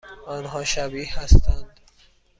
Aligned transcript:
آنها 0.27 0.63
شبیه 0.63 1.19
هستند؟ 1.19 1.79